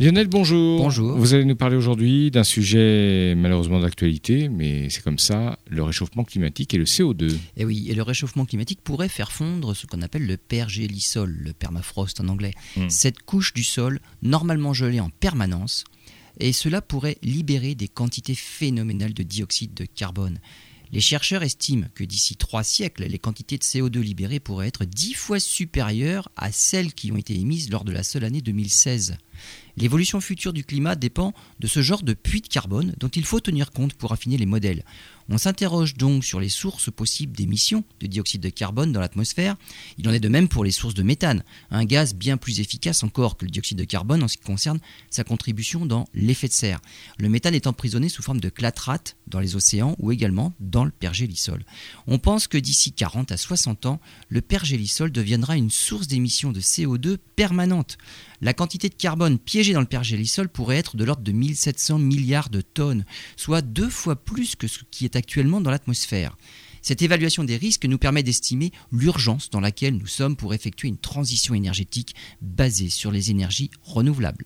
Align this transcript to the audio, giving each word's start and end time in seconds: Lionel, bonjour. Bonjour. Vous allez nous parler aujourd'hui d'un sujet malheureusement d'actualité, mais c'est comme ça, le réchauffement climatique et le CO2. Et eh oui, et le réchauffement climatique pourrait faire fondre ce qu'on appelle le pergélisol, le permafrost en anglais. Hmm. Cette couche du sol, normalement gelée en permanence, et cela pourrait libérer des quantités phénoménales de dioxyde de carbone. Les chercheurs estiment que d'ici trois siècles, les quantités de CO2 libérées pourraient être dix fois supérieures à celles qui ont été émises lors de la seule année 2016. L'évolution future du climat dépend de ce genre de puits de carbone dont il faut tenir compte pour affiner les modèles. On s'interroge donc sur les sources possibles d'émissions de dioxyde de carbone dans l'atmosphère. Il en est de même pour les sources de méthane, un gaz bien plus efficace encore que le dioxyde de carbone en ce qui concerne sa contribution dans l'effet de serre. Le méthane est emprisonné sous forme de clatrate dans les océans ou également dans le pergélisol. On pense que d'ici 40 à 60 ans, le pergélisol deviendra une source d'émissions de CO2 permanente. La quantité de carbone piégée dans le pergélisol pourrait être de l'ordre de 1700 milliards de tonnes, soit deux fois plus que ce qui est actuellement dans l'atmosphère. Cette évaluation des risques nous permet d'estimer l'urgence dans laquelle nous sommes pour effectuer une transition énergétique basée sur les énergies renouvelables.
Lionel, 0.00 0.26
bonjour. 0.26 0.82
Bonjour. 0.82 1.16
Vous 1.16 1.34
allez 1.34 1.44
nous 1.44 1.54
parler 1.54 1.76
aujourd'hui 1.76 2.32
d'un 2.32 2.42
sujet 2.42 3.34
malheureusement 3.36 3.78
d'actualité, 3.78 4.48
mais 4.48 4.90
c'est 4.90 5.04
comme 5.04 5.20
ça, 5.20 5.60
le 5.68 5.84
réchauffement 5.84 6.24
climatique 6.24 6.74
et 6.74 6.78
le 6.78 6.84
CO2. 6.84 7.30
Et 7.30 7.38
eh 7.58 7.64
oui, 7.64 7.86
et 7.88 7.94
le 7.94 8.02
réchauffement 8.02 8.44
climatique 8.44 8.80
pourrait 8.82 9.08
faire 9.08 9.30
fondre 9.30 9.76
ce 9.76 9.86
qu'on 9.86 10.02
appelle 10.02 10.26
le 10.26 10.36
pergélisol, 10.36 11.30
le 11.30 11.52
permafrost 11.52 12.20
en 12.20 12.26
anglais. 12.26 12.54
Hmm. 12.76 12.88
Cette 12.88 13.22
couche 13.22 13.54
du 13.54 13.62
sol, 13.62 14.00
normalement 14.20 14.72
gelée 14.72 14.98
en 14.98 15.10
permanence, 15.10 15.84
et 16.40 16.52
cela 16.52 16.82
pourrait 16.82 17.18
libérer 17.22 17.76
des 17.76 17.86
quantités 17.86 18.34
phénoménales 18.34 19.14
de 19.14 19.22
dioxyde 19.22 19.74
de 19.74 19.84
carbone. 19.84 20.40
Les 20.94 21.00
chercheurs 21.00 21.42
estiment 21.42 21.86
que 21.94 22.04
d'ici 22.04 22.36
trois 22.36 22.62
siècles, 22.62 23.04
les 23.04 23.18
quantités 23.18 23.58
de 23.58 23.62
CO2 23.62 24.00
libérées 24.00 24.40
pourraient 24.40 24.68
être 24.68 24.84
dix 24.84 25.14
fois 25.14 25.40
supérieures 25.40 26.28
à 26.36 26.52
celles 26.52 26.94
qui 26.94 27.10
ont 27.10 27.16
été 27.16 27.34
émises 27.34 27.70
lors 27.70 27.84
de 27.84 27.92
la 27.92 28.02
seule 28.02 28.24
année 28.24 28.40
2016. 28.40 29.16
L'évolution 29.76 30.20
future 30.20 30.52
du 30.52 30.64
climat 30.64 30.94
dépend 30.94 31.32
de 31.58 31.66
ce 31.66 31.82
genre 31.82 32.02
de 32.02 32.14
puits 32.14 32.40
de 32.40 32.48
carbone 32.48 32.94
dont 32.98 33.08
il 33.08 33.24
faut 33.24 33.40
tenir 33.40 33.72
compte 33.72 33.94
pour 33.94 34.12
affiner 34.12 34.36
les 34.36 34.46
modèles. 34.46 34.84
On 35.28 35.38
s'interroge 35.38 35.94
donc 35.94 36.24
sur 36.24 36.38
les 36.38 36.50
sources 36.50 36.90
possibles 36.92 37.34
d'émissions 37.34 37.82
de 38.00 38.06
dioxyde 38.06 38.42
de 38.42 38.50
carbone 38.50 38.92
dans 38.92 39.00
l'atmosphère. 39.00 39.56
Il 39.96 40.06
en 40.08 40.12
est 40.12 40.20
de 40.20 40.28
même 40.28 40.48
pour 40.48 40.64
les 40.64 40.70
sources 40.70 40.94
de 40.94 41.02
méthane, 41.02 41.42
un 41.70 41.84
gaz 41.84 42.14
bien 42.14 42.36
plus 42.36 42.60
efficace 42.60 43.02
encore 43.02 43.36
que 43.36 43.46
le 43.46 43.50
dioxyde 43.50 43.78
de 43.78 43.84
carbone 43.84 44.22
en 44.22 44.28
ce 44.28 44.36
qui 44.36 44.44
concerne 44.44 44.80
sa 45.10 45.24
contribution 45.24 45.86
dans 45.86 46.06
l'effet 46.12 46.48
de 46.48 46.52
serre. 46.52 46.80
Le 47.18 47.28
méthane 47.28 47.54
est 47.54 47.66
emprisonné 47.66 48.08
sous 48.08 48.22
forme 48.22 48.40
de 48.40 48.50
clatrate 48.50 49.16
dans 49.26 49.40
les 49.40 49.56
océans 49.56 49.96
ou 49.98 50.12
également 50.12 50.52
dans 50.60 50.84
le 50.84 50.90
pergélisol. 50.90 51.64
On 52.06 52.18
pense 52.18 52.46
que 52.46 52.58
d'ici 52.58 52.92
40 52.92 53.32
à 53.32 53.36
60 53.36 53.86
ans, 53.86 54.00
le 54.28 54.42
pergélisol 54.42 55.10
deviendra 55.10 55.56
une 55.56 55.70
source 55.70 56.06
d'émissions 56.06 56.52
de 56.52 56.60
CO2 56.60 57.16
permanente. 57.34 57.96
La 58.44 58.52
quantité 58.52 58.90
de 58.90 58.94
carbone 58.94 59.38
piégée 59.38 59.72
dans 59.72 59.80
le 59.80 59.86
pergélisol 59.86 60.50
pourrait 60.50 60.76
être 60.76 60.98
de 60.98 61.04
l'ordre 61.04 61.22
de 61.22 61.32
1700 61.32 61.98
milliards 61.98 62.50
de 62.50 62.60
tonnes, 62.60 63.06
soit 63.38 63.62
deux 63.62 63.88
fois 63.88 64.16
plus 64.16 64.54
que 64.54 64.68
ce 64.68 64.80
qui 64.90 65.06
est 65.06 65.16
actuellement 65.16 65.62
dans 65.62 65.70
l'atmosphère. 65.70 66.36
Cette 66.82 67.00
évaluation 67.00 67.42
des 67.42 67.56
risques 67.56 67.86
nous 67.86 67.96
permet 67.96 68.22
d'estimer 68.22 68.70
l'urgence 68.92 69.48
dans 69.48 69.60
laquelle 69.60 69.96
nous 69.96 70.06
sommes 70.06 70.36
pour 70.36 70.52
effectuer 70.52 70.88
une 70.88 70.98
transition 70.98 71.54
énergétique 71.54 72.14
basée 72.42 72.90
sur 72.90 73.10
les 73.10 73.30
énergies 73.30 73.70
renouvelables. 73.82 74.44